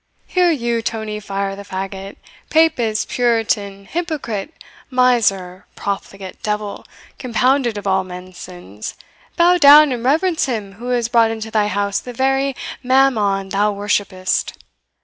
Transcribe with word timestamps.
Here, 0.25 0.49
you, 0.49 0.81
Tony 0.81 1.19
Fire 1.19 1.55
the 1.55 1.63
Fagot, 1.63 2.15
Papist, 2.49 3.07
Puritan, 3.07 3.85
hypocrite, 3.85 4.51
miser, 4.89 5.67
profligate, 5.75 6.41
devil, 6.41 6.87
compounded 7.19 7.77
of 7.77 7.85
all 7.85 8.03
men's 8.03 8.39
sins, 8.39 8.95
bow 9.37 9.59
down 9.59 9.91
and 9.91 10.03
reverence 10.03 10.45
him 10.47 10.71
who 10.81 10.87
has 10.87 11.07
brought 11.07 11.29
into 11.29 11.51
thy 11.51 11.67
house 11.67 11.99
the 11.99 12.13
very 12.13 12.55
mammon 12.81 13.49
thou 13.49 13.71
worshippest." 13.75 14.53